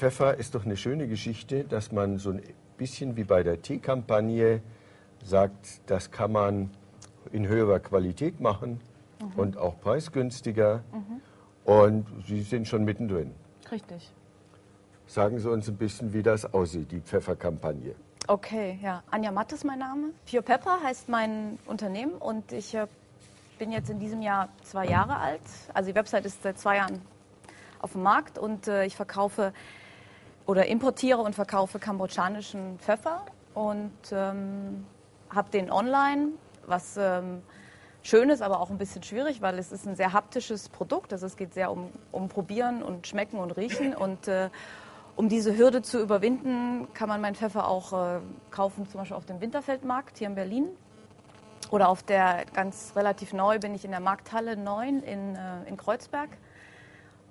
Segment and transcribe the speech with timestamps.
[0.00, 2.40] Pfeffer ist doch eine schöne Geschichte, dass man so ein
[2.78, 4.62] bisschen wie bei der Teekampagne
[5.22, 6.70] sagt, das kann man
[7.32, 8.80] in höherer Qualität machen
[9.36, 10.82] und auch preisgünstiger.
[11.66, 13.34] Und Sie sind schon mittendrin.
[13.70, 14.10] Richtig.
[15.06, 17.94] Sagen Sie uns ein bisschen, wie das aussieht, die Pfefferkampagne.
[18.26, 19.02] Okay, ja.
[19.10, 20.12] Anja Matt ist mein Name.
[20.30, 22.86] Pure Pepper heißt mein Unternehmen und ich äh,
[23.58, 25.42] bin jetzt in diesem Jahr zwei Jahre alt.
[25.74, 27.02] Also die Website ist seit zwei Jahren
[27.80, 29.52] auf dem Markt und äh, ich verkaufe
[30.50, 33.24] oder importiere und verkaufe kambodschanischen Pfeffer
[33.54, 34.84] und ähm,
[35.32, 36.30] habe den online,
[36.66, 37.42] was ähm,
[38.02, 41.12] schön ist, aber auch ein bisschen schwierig, weil es ist ein sehr haptisches Produkt.
[41.12, 44.50] Also es geht sehr um, um Probieren und Schmecken und Riechen und äh,
[45.14, 49.26] um diese Hürde zu überwinden, kann man meinen Pfeffer auch äh, kaufen, zum Beispiel auf
[49.26, 50.66] dem Winterfeldmarkt hier in Berlin.
[51.70, 55.76] Oder auf der, ganz relativ neu bin ich in der Markthalle 9 in, äh, in
[55.76, 56.30] Kreuzberg.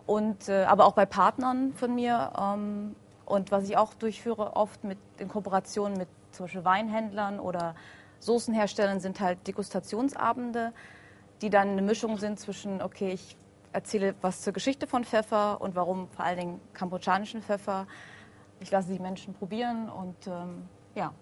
[0.05, 2.31] Und, äh, aber auch bei Partnern von mir.
[2.40, 2.95] Ähm,
[3.29, 7.76] und was ich auch durchführe, oft mit, in Kooperation mit zum Beispiel Weinhändlern oder
[8.20, 10.73] Soßenherstellern, sind halt Degustationsabende,
[11.41, 13.37] die dann eine Mischung sind zwischen, okay, ich
[13.71, 17.87] erzähle was zur Geschichte von Pfeffer und warum vor allen Dingen kambodschanischen Pfeffer.
[18.59, 21.13] Ich lasse die Menschen probieren und ähm, ja,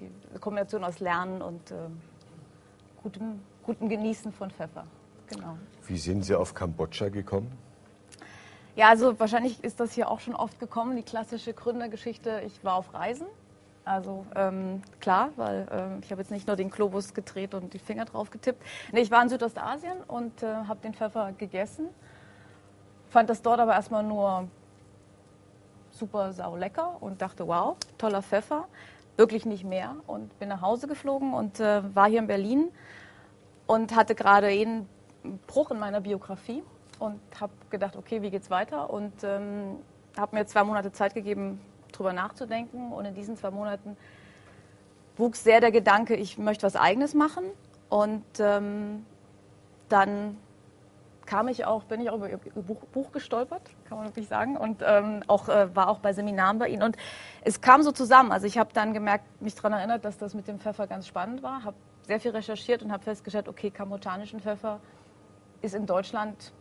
[0.00, 2.00] die Kombination aus Lernen und ähm,
[3.00, 4.84] gutem, gutem Genießen von Pfeffer.
[5.28, 5.56] Genau.
[5.86, 7.56] Wie sind Sie auf Kambodscha gekommen?
[8.76, 12.42] Ja, also wahrscheinlich ist das hier auch schon oft gekommen, die klassische Gründergeschichte.
[12.44, 13.26] Ich war auf Reisen.
[13.84, 17.78] Also ähm, klar, weil ähm, ich habe jetzt nicht nur den Globus gedreht und die
[17.78, 18.60] Finger drauf getippt.
[18.92, 21.88] Nee, ich war in Südostasien und äh, habe den Pfeffer gegessen.
[23.10, 24.48] Fand das dort aber erstmal nur
[25.90, 28.66] super sau lecker und dachte, wow, toller Pfeffer.
[29.16, 29.94] Wirklich nicht mehr.
[30.08, 32.72] Und bin nach Hause geflogen und äh, war hier in Berlin
[33.68, 34.88] und hatte gerade einen
[35.46, 36.64] Bruch in meiner Biografie
[37.04, 38.90] und habe gedacht, okay, wie geht's weiter?
[38.90, 39.78] Und ähm,
[40.16, 41.60] habe mir zwei Monate Zeit gegeben,
[41.92, 42.92] drüber nachzudenken.
[42.92, 43.96] Und in diesen zwei Monaten
[45.16, 47.44] wuchs sehr der Gedanke, ich möchte was Eigenes machen.
[47.88, 49.04] Und ähm,
[49.88, 50.36] dann
[51.26, 54.56] kam ich auch, bin ich auch über Ihr Buch, Buch gestolpert, kann man wirklich sagen,
[54.56, 56.82] und ähm, auch, äh, war auch bei Seminaren bei Ihnen.
[56.82, 56.96] Und
[57.42, 58.30] es kam so zusammen.
[58.32, 61.42] Also ich habe dann gemerkt, mich daran erinnert, dass das mit dem Pfeffer ganz spannend
[61.42, 64.80] war, habe sehr viel recherchiert und habe festgestellt, okay, kambodschanischen Pfeffer
[65.62, 66.52] ist in Deutschland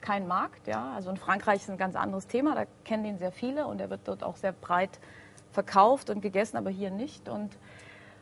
[0.00, 0.66] kein Markt.
[0.66, 0.92] Ja?
[0.94, 3.90] Also in Frankreich ist ein ganz anderes Thema, da kennen den sehr viele und er
[3.90, 4.98] wird dort auch sehr breit
[5.52, 7.28] verkauft und gegessen, aber hier nicht.
[7.28, 7.56] Und,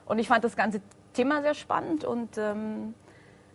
[0.06, 0.80] und ich fand das ganze
[1.12, 2.94] Thema sehr spannend und ähm,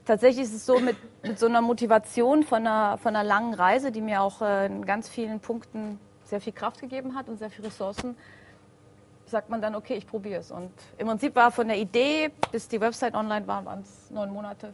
[0.06, 3.92] tatsächlich ist es so mit, mit so einer Motivation von einer, von einer langen Reise,
[3.92, 7.50] die mir auch äh, in ganz vielen Punkten sehr viel Kraft gegeben hat und sehr
[7.50, 8.16] viele Ressourcen,
[9.26, 10.52] sagt man dann, okay, ich probiere es.
[10.52, 14.31] Und im Prinzip war von der Idee, bis die Website online war, waren es neun
[14.31, 14.74] Monate.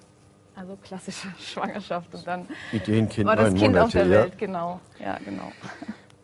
[0.57, 4.09] Also klassische Schwangerschaft und dann Ideenkind war das neun Kind Monate, auf der ja.
[4.23, 4.79] Welt, genau.
[4.99, 5.51] Ja, genau.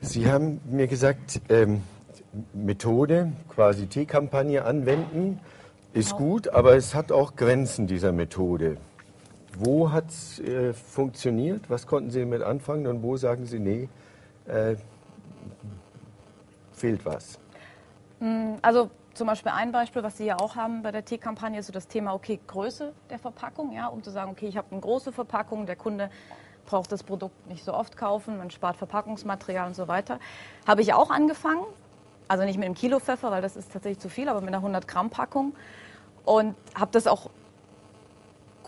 [0.02, 1.84] Sie haben mir gesagt, ähm,
[2.54, 5.40] Methode, quasi Teekampagne anwenden,
[5.94, 6.30] ist Genau.
[6.32, 8.78] gut, aber es hat auch Grenzen dieser Methode.
[9.60, 11.70] Wo hat es äh, funktioniert?
[11.70, 13.88] Was konnten Sie damit anfangen und wo sagen Sie, nee,
[14.48, 14.76] äh,
[16.72, 17.38] fehlt was?
[18.64, 21.74] Also zum Beispiel ein Beispiel, was Sie ja auch haben bei der Teekampagne, ist so
[21.74, 25.12] das Thema, okay, Größe der Verpackung, ja, um zu sagen, okay, ich habe eine große
[25.12, 26.10] Verpackung, der Kunde
[26.66, 30.20] braucht das Produkt nicht so oft kaufen, man spart Verpackungsmaterial und so weiter.
[30.66, 31.64] Habe ich auch angefangen,
[32.28, 34.58] also nicht mit einem Kilo Pfeffer, weil das ist tatsächlich zu viel, aber mit einer
[34.58, 35.54] 100 Gramm Packung
[36.26, 37.30] und habe das auch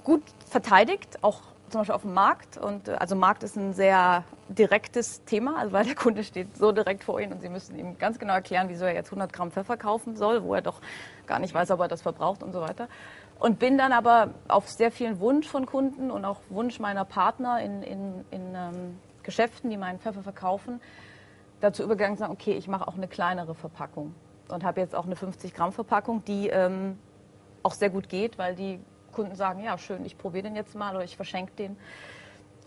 [0.03, 1.41] gut verteidigt, auch
[1.75, 2.57] zum Beispiel auf dem Markt.
[2.57, 6.71] Und äh, also Markt ist ein sehr direktes Thema, also weil der Kunde steht so
[6.71, 9.51] direkt vor Ihnen und Sie müssen ihm ganz genau erklären, wieso er jetzt 100 Gramm
[9.51, 10.79] Pfeffer kaufen soll, wo er doch
[11.27, 12.87] gar nicht weiß, ob er das verbraucht und so weiter.
[13.39, 17.59] Und bin dann aber auf sehr vielen Wunsch von Kunden und auch Wunsch meiner Partner
[17.61, 20.79] in, in, in ähm, Geschäften, die meinen Pfeffer verkaufen,
[21.59, 24.15] dazu übergegangen zu sagen, okay, ich mache auch eine kleinere Verpackung
[24.47, 26.97] und habe jetzt auch eine 50 Gramm Verpackung, die ähm,
[27.63, 28.79] auch sehr gut geht, weil die
[29.15, 31.77] Kunden sagen, ja schön, ich probiere den jetzt mal oder ich verschenke den.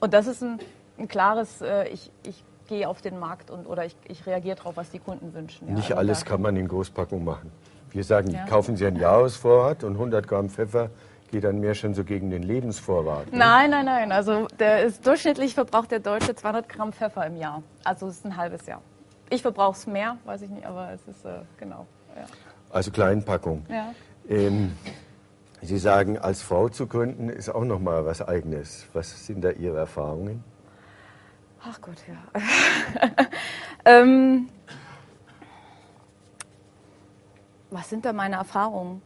[0.00, 0.58] Und das ist ein,
[0.98, 4.76] ein klares, äh, ich, ich gehe auf den Markt und oder ich, ich reagiere darauf,
[4.76, 5.68] was die Kunden wünschen.
[5.68, 5.74] Ja.
[5.74, 7.50] Nicht Also alles kann man in Großpackung machen.
[7.90, 8.44] Wir sagen, Ja.
[8.46, 10.90] kaufen Sie einen Jahresvorrat und 100 Gramm Pfeffer
[11.30, 13.30] geht dann mehr schon so gegen den Lebensvorrat.
[13.32, 13.38] ne?
[13.38, 14.12] Nein, nein, nein.
[14.12, 17.62] Also der ist durchschnittlich verbraucht der Deutsche 200 Gramm Pfeffer im Jahr.
[17.84, 18.80] Also es ist ein halbes Jahr.
[19.30, 21.86] Ich verbrauche es mehr, weiß ich nicht, aber es ist äh, genau.
[22.16, 22.24] Ja.
[22.70, 23.64] Also Kleinpackung.
[23.70, 23.92] Ja.
[24.28, 24.72] Ähm,
[25.60, 28.86] Sie sagen, als Frau zu gründen ist auch noch mal was Eigenes.
[28.92, 30.44] Was sind da Ihre Erfahrungen?
[31.62, 32.40] Ach Gott, ja.
[33.84, 34.48] ähm,
[37.70, 39.02] was sind da meine Erfahrungen?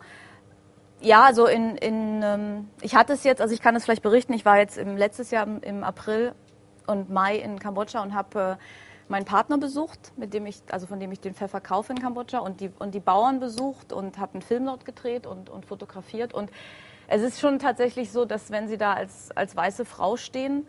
[1.01, 4.35] Ja, so in, in ähm, ich hatte es jetzt, also ich kann es vielleicht berichten,
[4.35, 6.35] ich war jetzt im letztes Jahr im, im April
[6.87, 8.57] und Mai in Kambodscha und habe äh,
[9.13, 12.39] meinen Partner besucht, mit dem ich, also von dem ich den Pfeffer kaufe in Kambodscha
[12.39, 16.35] und die, und die Bauern besucht und habe einen Film dort gedreht und, und fotografiert.
[16.35, 16.51] Und
[17.09, 20.67] es ist schon tatsächlich so, dass wenn Sie da als, als weiße Frau stehen,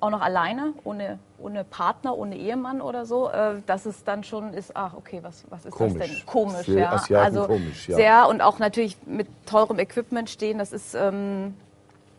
[0.00, 4.52] auch noch alleine, ohne, ohne Partner, ohne Ehemann oder so, äh, dass es dann schon
[4.52, 5.98] ist, ach okay, was, was ist Komisch.
[5.98, 6.26] das denn?
[6.26, 6.92] Komisch, Sehr ja.
[6.92, 7.96] Asiaten Also komisch, ja.
[7.96, 11.54] sehr und auch natürlich mit teurem Equipment stehen, das ist ähm,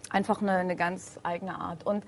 [0.10, 1.86] einfach eine, eine ganz eigene Art.
[1.86, 2.04] Und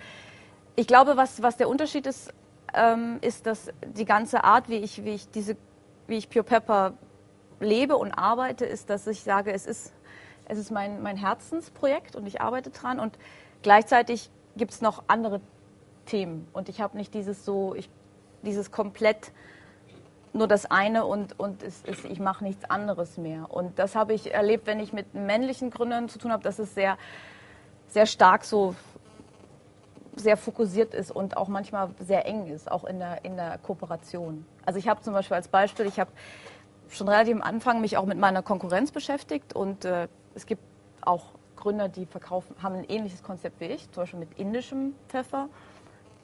[0.77, 2.33] ich glaube, was, was der Unterschied ist,
[2.75, 5.57] ähm, ist, dass die ganze Art, wie ich, wie ich diese,
[6.07, 6.93] wie ich Pure Pepper
[7.59, 9.93] lebe und arbeite, ist, dass ich sage, es ist,
[10.47, 13.17] es ist mein, mein Herzensprojekt und ich arbeite dran und
[13.63, 15.41] gleichzeitig gibt es noch andere
[16.05, 17.89] Themen und ich habe nicht dieses so, ich,
[18.43, 19.31] dieses komplett
[20.35, 23.49] nur das eine und, und es ist, ich mache nichts anderes mehr.
[23.49, 26.75] Und das habe ich erlebt, wenn ich mit männlichen Gründern zu tun habe, dass es
[26.75, 26.97] sehr,
[27.87, 28.75] sehr stark so
[30.15, 34.45] sehr fokussiert ist und auch manchmal sehr eng ist, auch in der, in der Kooperation.
[34.65, 36.11] Also ich habe zum Beispiel als Beispiel, ich habe
[36.89, 40.61] schon relativ am Anfang mich auch mit meiner Konkurrenz beschäftigt und äh, es gibt
[41.01, 41.25] auch
[41.55, 45.49] Gründer, die verkaufen, haben ein ähnliches Konzept wie ich, zum Beispiel mit indischem Pfeffer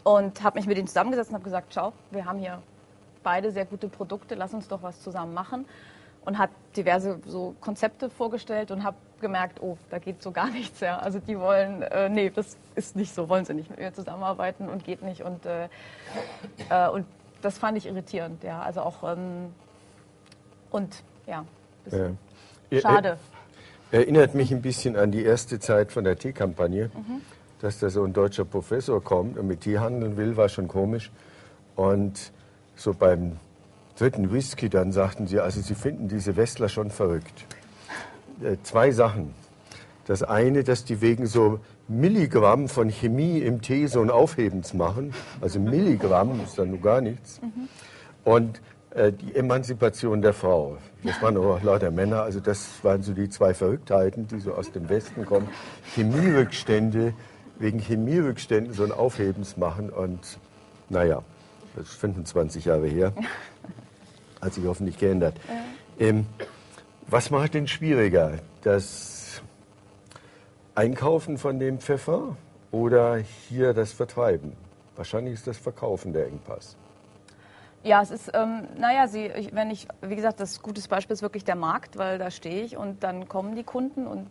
[0.04, 2.62] und habe mich mit denen zusammengesetzt und habe gesagt, schau, wir haben hier
[3.24, 5.66] beide sehr gute Produkte, lass uns doch was zusammen machen
[6.26, 10.80] und hat diverse so Konzepte vorgestellt und habe gemerkt, oh, da geht so gar nichts.
[10.80, 10.98] Ja.
[10.98, 14.70] Also die wollen, äh, nee, das ist nicht so, wollen sie nicht mit mir zusammenarbeiten
[14.70, 15.22] und geht nicht.
[15.22, 15.66] Und, äh,
[16.70, 17.06] äh, und
[17.42, 18.62] das fand ich irritierend, ja.
[18.62, 19.54] Also auch, ähm,
[20.70, 21.46] und ja,
[22.80, 23.18] schade.
[23.92, 26.90] Erinnert mich ein bisschen an die erste Zeit von der Teekampagne,
[27.60, 31.12] dass da so ein deutscher Professor kommt und mit Tee handeln will, war schon komisch.
[31.76, 32.32] Und
[32.76, 33.38] so beim
[33.98, 37.46] dritten Whisky dann sagten sie, also sie finden diese Westler schon verrückt.
[38.44, 39.34] Äh, zwei Sachen.
[40.08, 45.14] Das eine, dass die wegen so Milligramm von Chemie im Tee so ein Aufhebens machen.
[45.42, 47.40] Also Milligramm ist dann nur gar nichts.
[48.24, 48.62] Und
[48.92, 50.78] äh, die Emanzipation der Frau.
[51.04, 52.24] Das waren aber lauter Männer.
[52.24, 55.48] Also das waren so die zwei Verrücktheiten, die so aus dem Westen kommen.
[55.96, 57.14] Chemierückstände,
[57.58, 59.90] wegen Chemierückständen so ein Aufhebens machen.
[59.90, 60.20] Und
[60.90, 61.24] naja,
[61.76, 63.14] das ist 25 Jahre her.
[64.42, 65.36] Hat sich hoffentlich geändert.
[66.00, 66.26] Ähm,
[67.08, 68.40] was macht denn schwieriger?
[68.64, 69.42] Das
[70.76, 72.36] Einkaufen von dem Pfeffer
[72.72, 74.54] oder hier das Vertreiben?
[74.96, 76.76] Wahrscheinlich ist das Verkaufen der Engpass.
[77.84, 81.24] Ja, es ist, ähm, naja, sie, ich, wenn ich, wie gesagt, das gutes Beispiel ist
[81.24, 84.28] wirklich der Markt, weil da stehe ich und dann kommen die Kunden und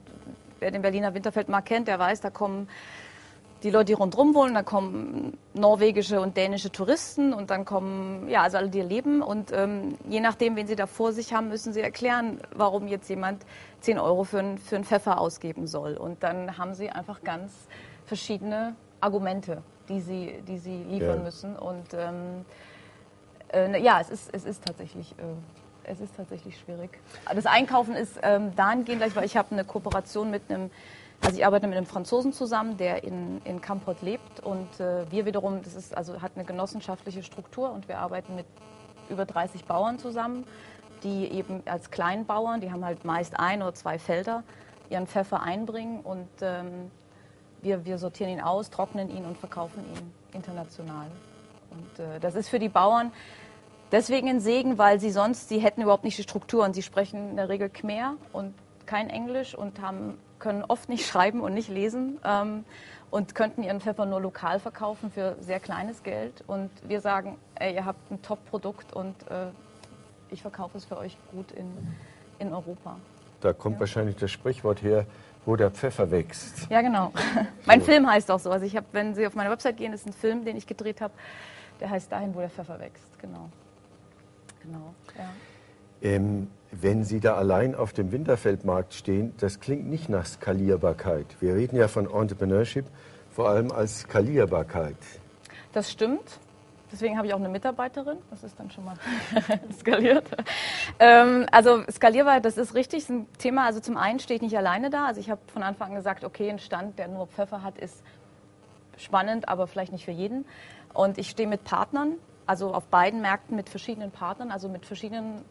[0.61, 2.69] wer den Berliner Winterfeldmarkt kennt, der weiß, da kommen
[3.63, 8.43] die Leute, die rundherum wohnen, da kommen norwegische und dänische Touristen und dann kommen, ja,
[8.43, 11.73] also alle, die leben und ähm, je nachdem, wen sie da vor sich haben, müssen
[11.73, 13.45] sie erklären, warum jetzt jemand
[13.81, 15.95] 10 Euro für, einen- für einen Pfeffer ausgeben soll.
[15.97, 17.53] Und dann haben sie einfach ganz
[18.07, 21.23] verschiedene Argumente, die sie, die sie liefern Ja.
[21.23, 22.45] müssen und ähm,
[23.53, 25.13] äh, ja, es ist, es ist tatsächlich.
[25.19, 25.23] Äh,
[25.85, 26.91] es ist tatsächlich schwierig.
[27.35, 30.71] Das Einkaufen ist ähm, dahingehend gleich, weil ich habe eine Kooperation mit einem,
[31.23, 35.27] also ich arbeite mit einem Franzosen zusammen, der in, in Kampot lebt und äh, wir
[35.27, 38.47] wiederum, das ist also hat eine genossenschaftliche Struktur und wir arbeiten mit
[39.09, 40.45] über 30 Bauern zusammen,
[41.03, 44.43] die eben als Kleinbauern, die haben halt meist ein oder zwei Felder,
[44.89, 46.91] ihren Pfeffer einbringen und ähm,
[47.63, 51.07] wir, wir sortieren ihn aus, trocknen ihn und verkaufen ihn international.
[51.71, 53.13] Und äh, das ist für die Bauern
[53.93, 57.31] deswegen ein Segen, weil sie sonst, sie hätten überhaupt nicht die Struktur und sie sprechen
[57.31, 58.55] in der Regel Khmer und
[58.87, 62.65] kein Englisch und haben, können oft nicht schreiben und nicht lesen ähm,
[63.11, 66.43] und könnten ihren Pfeffer nur lokal verkaufen für sehr kleines Geld.
[66.47, 69.47] Und wir sagen, ey, ihr habt ein Top-Produkt und äh,
[70.31, 71.67] ich verkaufe es für euch gut in,
[72.39, 72.97] in Europa.
[73.41, 75.07] Da kommt wahrscheinlich das Sprichwort her,
[75.47, 76.71] wo der Pfeffer wächst.
[76.71, 77.13] Ja, genau.
[77.67, 78.51] mein Film heißt auch so.
[78.51, 81.01] Also ich habe, wenn Sie auf meine Website gehen, ist ein Film, den ich gedreht
[81.01, 81.15] habe.
[81.81, 83.19] Der heißt dahin, wo der Pfeffer wächst.
[83.21, 83.49] Genau.
[84.63, 84.95] Genau.
[85.17, 85.31] Ja.
[86.03, 91.27] Ähm, wenn Sie da allein auf dem Winterfeldmarkt stehen, das klingt nicht nach Skalierbarkeit.
[91.41, 92.87] Wir reden ja von Entrepreneurship,
[93.31, 94.97] vor allem als Skalierbarkeit.
[95.73, 96.39] Das stimmt.
[96.93, 98.19] Deswegen habe ich auch eine Mitarbeiterin.
[98.31, 98.97] Das ist dann schon mal
[99.79, 100.29] skaliert.
[100.99, 103.67] Ähm, also Skalierbarkeit, das ist richtig, ist ein Thema.
[103.67, 105.07] Also zum einen stehe ich nicht alleine da.
[105.07, 108.03] Also ich habe von Anfang an gesagt, okay, ein Stand, der nur Pfeffer hat, ist
[108.97, 110.45] spannend, aber vielleicht nicht für jeden.
[110.93, 112.15] Und ich stehe mit Partnern,
[112.51, 115.43] also auf beiden Märkten mit verschiedenen Partnern, also mit verschiedenen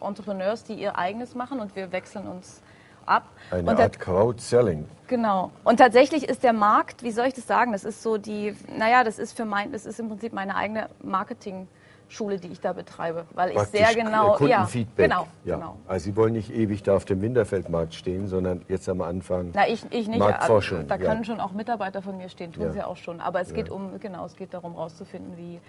[0.00, 2.62] Entrepreneurs, die ihr eigenes machen und wir wechseln uns
[3.04, 3.24] ab.
[3.50, 4.86] Eine und Art Crowd-Selling.
[5.08, 5.50] Genau.
[5.64, 7.72] Und tatsächlich ist der Markt, wie soll ich das sagen?
[7.72, 10.88] Das ist so die, naja, das ist für mein, das ist im Prinzip meine eigene
[11.02, 15.10] Marketing-Schule, die ich da betreibe, weil ich sehr Praktisch genau, äh, ja, Kundenfeedback.
[15.10, 15.56] genau, ja.
[15.56, 15.76] genau.
[15.86, 19.68] Also Sie wollen nicht ewig da auf dem Winterfeldmarkt stehen, sondern jetzt am Anfang Na,
[19.68, 20.18] ich, ich nicht.
[20.18, 20.86] Marktforschung.
[20.88, 21.04] Da ja.
[21.10, 22.72] können schon auch Mitarbeiter von mir stehen, tun Ja.
[22.72, 23.20] sie ja auch schon.
[23.20, 23.74] Aber es geht Ja.
[23.74, 25.60] um, genau, es geht darum, rauszufinden, wie,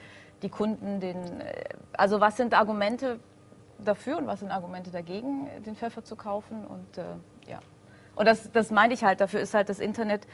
[0.41, 3.19] die Kunden den, äh, also was sind Argumente
[3.83, 7.03] dafür und was sind Argumente dagegen, den Pfeffer zu kaufen und äh,
[7.47, 7.59] ja.
[8.15, 10.27] Und das, das meinte ich halt, dafür ist halt das Internet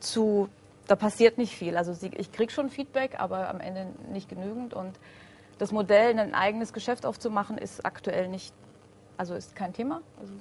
[0.00, 0.48] zu,
[0.86, 1.76] da passiert nicht viel.
[1.76, 4.98] Also ich kriege schon Feedback, aber am Ende nicht genügend und
[5.58, 8.52] das Modell, ein eigenes Geschäft aufzumachen, ist aktuell nicht,
[9.16, 10.02] also ist kein Thema.
[10.20, 10.34] Also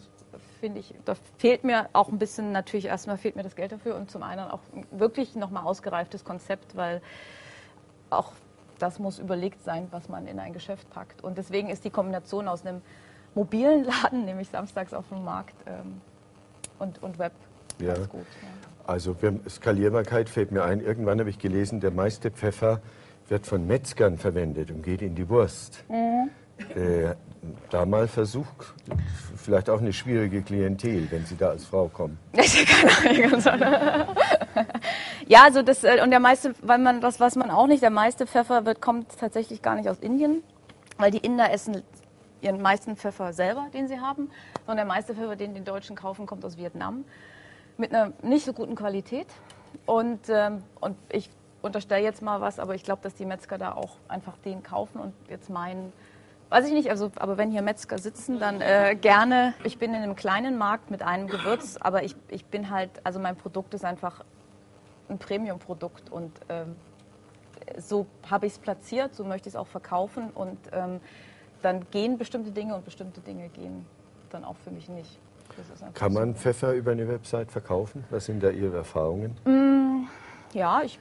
[0.59, 3.95] finde ich, da fehlt mir auch ein bisschen, natürlich erstmal fehlt mir das Geld dafür
[3.95, 7.01] und zum einen auch wirklich nochmal ausgereiftes Konzept, weil
[8.09, 8.33] auch
[8.81, 11.23] das muss überlegt sein, was man in ein Geschäft packt.
[11.23, 12.81] Und deswegen ist die Kombination aus einem
[13.35, 16.01] mobilen Laden, nämlich samstags auf dem Markt, ähm,
[16.79, 17.33] und, und Web
[17.79, 17.93] ja.
[17.93, 18.25] ganz gut.
[18.41, 18.47] Ja.
[18.87, 19.15] Also
[19.47, 20.81] Skalierbarkeit fällt mir ein.
[20.81, 22.81] Irgendwann habe ich gelesen, der meiste Pfeffer
[23.29, 25.83] wird von Metzgern verwendet und geht in die Wurst.
[25.87, 26.29] Mhm.
[26.75, 27.15] Äh,
[27.69, 28.73] da mal versucht,
[29.35, 32.19] vielleicht auch eine schwierige Klientel, wenn Sie da als Frau kommen.
[35.27, 37.89] ja, also das äh, und der meiste, weil man das was man auch nicht, der
[37.89, 40.43] meiste Pfeffer wird kommt tatsächlich gar nicht aus Indien,
[40.97, 41.83] weil die Inder essen
[42.41, 44.31] ihren meisten Pfeffer selber, den sie haben,
[44.65, 47.05] sondern der meiste Pfeffer, den die Deutschen kaufen, kommt aus Vietnam
[47.77, 49.27] mit einer nicht so guten Qualität
[49.85, 51.29] und ähm, und ich
[51.61, 54.99] unterstelle jetzt mal was, aber ich glaube, dass die Metzger da auch einfach den kaufen
[54.99, 55.93] und jetzt meinen
[56.51, 59.53] Weiß ich nicht, also, aber wenn hier Metzger sitzen, dann äh, gerne.
[59.63, 63.21] Ich bin in einem kleinen Markt mit einem Gewürz, aber ich, ich bin halt, also
[63.21, 64.25] mein Produkt ist einfach
[65.11, 66.75] ein Premium-Produkt und ähm,
[67.77, 70.99] so habe ich es platziert, so möchte ich es auch verkaufen und ähm,
[71.61, 73.85] dann gehen bestimmte Dinge und bestimmte Dinge gehen
[74.31, 75.19] dann auch für mich nicht.
[75.93, 76.35] Kann man.
[76.35, 78.05] Pfeffer über eine Website verkaufen?
[78.09, 79.35] Was sind da Ihre Erfahrungen?
[79.45, 80.07] Mm,
[80.53, 80.97] ja, ich,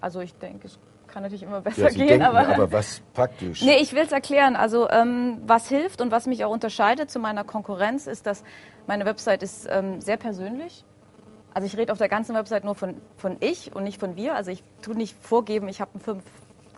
[0.00, 2.08] also ich denke, es kann natürlich immer besser ja, gehen.
[2.08, 3.62] Denken, aber, aber was praktisch?
[3.62, 4.56] Nee, ich will es erklären.
[4.56, 8.42] Also ähm, was hilft und was mich auch unterscheidet zu meiner Konkurrenz ist, dass
[8.86, 10.84] meine Website ist ähm, sehr persönlich.
[11.58, 14.36] Also ich rede auf der ganzen Website nur von, von ich und nicht von wir.
[14.36, 16.22] Also ich tue nicht vorgeben, ich habe ein fünf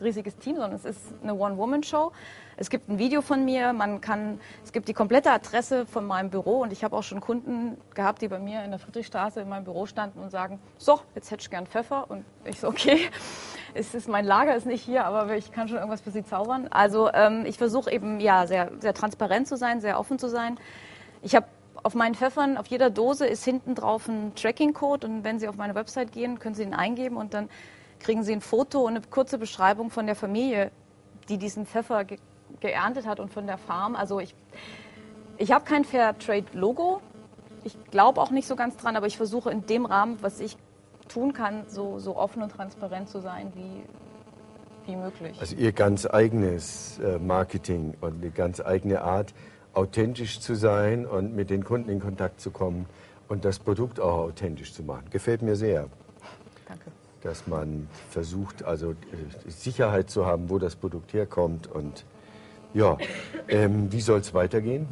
[0.01, 2.13] riesiges Team, sondern es ist eine One-Woman-Show.
[2.57, 6.31] Es gibt ein Video von mir, man kann, es gibt die komplette Adresse von meinem
[6.31, 9.51] Büro und ich habe auch schon Kunden gehabt, die bei mir in der Friedrichstraße in
[9.51, 13.01] meinem Büro standen und sagen, so, jetzt hätte ich gern Pfeffer und ich so, okay,
[13.75, 16.69] es ist, mein Lager ist nicht hier, aber ich kann schon irgendwas für Sie zaubern.
[16.71, 20.59] Also ähm, ich versuche eben, ja, sehr, sehr transparent zu sein, sehr offen zu sein.
[21.21, 21.45] Ich habe
[21.83, 25.57] auf meinen Pfeffern, auf jeder Dose ist hinten drauf ein Tracking-Code und wenn Sie auf
[25.57, 27.49] meine Website gehen, können Sie ihn eingeben und dann
[27.99, 30.71] kriegen Sie ein Foto und eine kurze Beschreibung von der Familie,
[31.29, 32.19] die diesen Pfeffer ge
[32.59, 33.95] geerntet hat und von der Farm.
[33.95, 34.35] Also ich,
[35.39, 37.01] ich habe kein Fairtrade-Logo.
[37.63, 40.57] Ich glaube auch nicht so ganz dran, aber ich versuche in dem Rahmen, was ich
[41.09, 45.37] tun kann, so, so offen und transparent zu sein wie, wie möglich.
[45.41, 49.33] Also Ihr ganz eigenes äh, Marketing und eine ganz eigene Art,
[49.75, 52.87] authentisch zu sein und mit den Kunden in Kontakt zu kommen
[53.29, 55.05] und das Produkt auch authentisch zu machen.
[55.11, 55.87] Gefällt mir sehr.
[56.67, 56.91] Danke
[57.23, 58.97] dass man versucht, also äh,
[59.49, 61.67] Sicherheit zu haben, wo das Produkt herkommt.
[61.67, 62.05] Und
[62.75, 62.97] ja,
[63.49, 64.89] ähm, wie soll es weitergehen?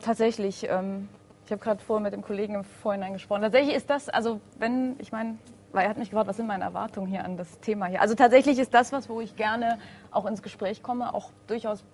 [0.00, 1.08] Tatsächlich, ähm,
[1.44, 3.42] ich habe gerade vorher mit dem Kollegen im Vorhinein gesprochen.
[3.42, 5.38] Tatsächlich ist das, also wenn, ich meine,
[5.72, 8.00] weil er hat mich gefragt, was sind meine Erwartungen hier an das Thema hier.
[8.00, 9.78] Also tatsächlich ist das was, wo ich gerne
[10.10, 11.84] auch ins Gespräch komme, auch durchaus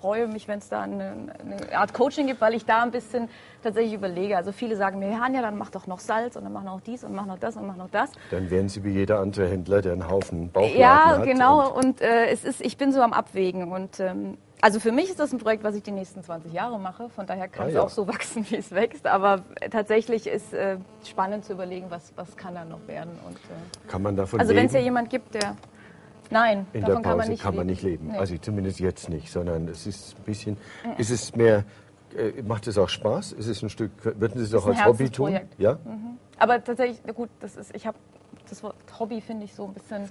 [0.00, 3.28] freue mich, wenn es da eine, eine, Art Coaching gibt, weil ich da ein bisschen
[3.62, 4.36] tatsächlich überlege.
[4.36, 7.04] Also viele sagen mir, ja, dann mach doch noch Salz und dann mach noch dies
[7.04, 8.12] und mach noch das und mach noch das.
[8.30, 11.18] Dann werden Sie wie jeder andere Händler, der einen Haufen Bauchladen ja, hat.
[11.18, 11.70] Ja, genau.
[11.70, 13.72] Und, und äh, es ist, ich bin so am Abwägen.
[13.72, 16.78] Und ähm, also für mich ist das ein Projekt, was ich die nächsten 20 Jahre
[16.78, 17.08] mache.
[17.10, 17.82] Von daher kann ah, es ja.
[17.82, 19.06] auch so wachsen, wie es wächst.
[19.06, 23.12] Aber tatsächlich ist äh, spannend zu überlegen, was, was kann da noch werden.
[23.26, 25.56] Und, äh, kann man davon Also wenn es ja jemand gibt, der
[26.30, 27.56] Nein, in der Pause kann man nicht kann leben.
[27.58, 28.08] Man nicht leben.
[28.08, 28.18] Nee.
[28.18, 30.92] Also zumindest jetzt nicht, sondern es ist ein bisschen, mhm.
[30.98, 31.64] ist es mehr,
[32.16, 33.32] äh, macht es auch Spaß?
[33.32, 35.38] Ist es ein Stück, würden Sie es auch als Hobby tun?
[35.58, 35.74] Ja.
[35.84, 36.18] Mhm.
[36.38, 37.96] Aber tatsächlich, gut, das ist, ich habe
[38.48, 40.08] das Wort Hobby finde ich so ein bisschen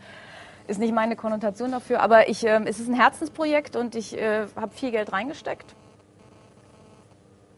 [0.68, 4.48] ist nicht meine Konnotation dafür, aber ich, äh, es ist ein Herzensprojekt und ich äh,
[4.56, 5.76] habe viel Geld reingesteckt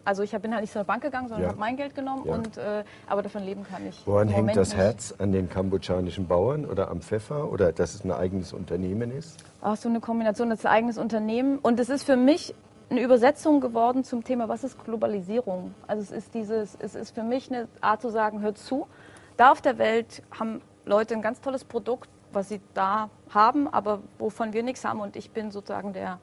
[0.07, 1.49] also ich bin halt nicht zur Bank gegangen, sondern ja.
[1.49, 2.33] habe mein Geld genommen, ja.
[2.33, 4.01] und, äh, aber davon leben kann ich.
[4.07, 4.77] Woran hängt das nicht.
[4.77, 5.13] Herz?
[5.17, 9.43] An den kambodschanischen Bauern oder am Pfeffer oder dass es ein eigenes Unternehmen ist?
[9.61, 11.59] Ach, so eine Kombination, das ist ein eigenes Unternehmen.
[11.59, 12.55] Und es ist für mich
[12.89, 15.73] eine Übersetzung geworden zum Thema, was ist Globalisierung?
[15.87, 18.87] Also es ist dieses, es ist für mich eine Art zu sagen, hört zu.
[19.35, 23.99] Da auf der Welt haben Leute ein ganz tolles Produkt, was sie da haben, aber
[24.19, 25.01] wovon wir nichts haben.
[25.01, 26.19] Und ich bin sozusagen der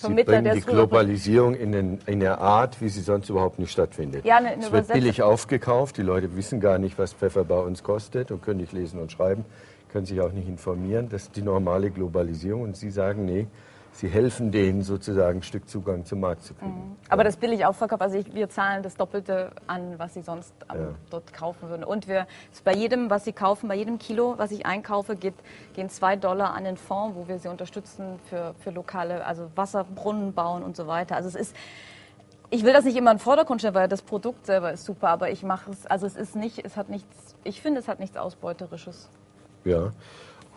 [0.00, 4.24] Sie bringen die Globalisierung in, den, in der Art, wie sie sonst überhaupt nicht stattfindet.
[4.24, 7.58] Ja, eine, eine es wird billig aufgekauft, die Leute wissen gar nicht, was Pfeffer bei
[7.58, 9.44] uns kostet und können nicht lesen und schreiben,
[9.90, 11.08] können sich auch nicht informieren.
[11.08, 13.46] Das ist die normale Globalisierung und Sie sagen, nee,
[13.92, 16.96] sie helfen denen sozusagen ein Stück Zugang zum Markt zu kriegen.
[17.08, 17.24] Aber ja.
[17.24, 20.88] das billig aufverkauft, also ich, wir zahlen das Doppelte an, was sie sonst ähm, Ja.
[21.10, 21.84] dort kaufen würden.
[21.84, 22.26] Und wir,
[22.64, 25.34] bei jedem, was sie kaufen, bei jedem Kilo, was ich einkaufe, geht,
[25.74, 30.32] gehen zwei Dollar an den Fonds, wo wir sie unterstützen für, für lokale, also Wasserbrunnen
[30.32, 31.16] bauen und so weiter.
[31.16, 31.56] Also es ist,
[32.50, 35.08] ich will das nicht immer in den Vordergrund stellen, weil das Produkt selber ist super,
[35.08, 38.00] aber ich mache es, also es ist nicht, es hat nichts, ich finde, es hat
[38.00, 39.08] nichts Ausbeuterisches.
[39.64, 39.92] Ja.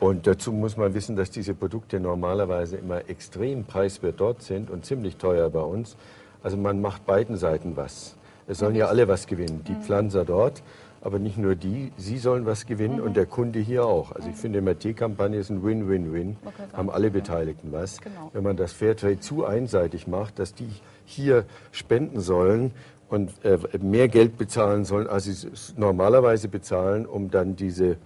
[0.02, 4.84] Und dazu muss man wissen, dass diese Produkte normalerweise immer extrem preiswert dort sind und
[4.84, 5.96] ziemlich teuer bei uns.
[6.42, 8.16] Also man macht beiden Seiten was.
[8.48, 9.64] Es sollen ja alle was gewinnen.
[9.68, 10.64] Die Pflanzer dort,
[11.02, 11.92] aber nicht nur die.
[11.98, 14.12] Sie sollen was gewinnen und der Kunde hier auch.
[14.12, 16.38] Also ich finde immer, Teekampagne ist ein Win-Win-Win.
[16.74, 18.02] Haben alle Beteiligten was.
[18.02, 18.32] Genau.
[18.34, 20.70] Wenn man das Fairtrade zu einseitig macht, dass die
[21.06, 22.72] hier spenden sollen
[23.08, 27.98] und äh, mehr Geld bezahlen sollen, als sie normalerweise bezahlen, um dann diese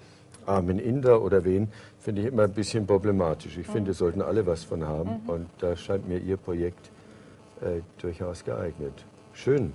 [0.46, 3.58] armen Inder oder wen, finde ich immer ein bisschen problematisch.
[3.58, 6.92] Ich finde, sollten alle was von haben und da scheint mir Ihr Projekt
[7.62, 9.06] äh, durchaus geeignet.
[9.34, 9.74] Schön.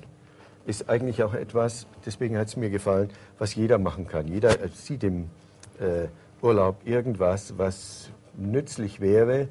[0.67, 4.29] Ist eigentlich auch etwas, deswegen hat es mir gefallen, was jeder machen kann.
[4.29, 5.31] Jeder äh, sieht im
[5.79, 6.09] äh,
[6.43, 9.49] Urlaub irgendwas, was nützlich wäre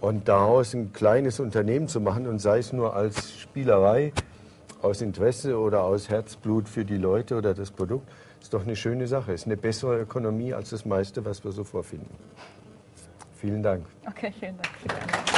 [0.00, 4.12] und daraus ein kleines Unternehmen zu machen und sei es nur als Spielerei,
[4.82, 8.06] aus Interesse oder aus Herzblut für die Leute oder das Produkt,
[8.44, 9.32] ist doch eine schöne Sache.
[9.32, 12.14] Ist eine bessere Ökonomie als das meiste, was wir so vorfinden.
[13.40, 13.86] Vielen Dank.
[14.06, 15.33] Okay, vielen Dank.